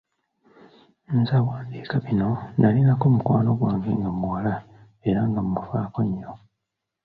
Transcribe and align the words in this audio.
Nze 1.17 1.33
awandiika 1.39 1.95
bino 2.05 2.29
nnalinako 2.55 3.05
mukwano 3.15 3.49
gwange 3.59 3.89
nga 3.99 4.09
muwala 4.19 4.53
era 5.07 5.21
nga 5.29 5.41
mufaako 5.49 5.99
nnyo. 6.07 6.31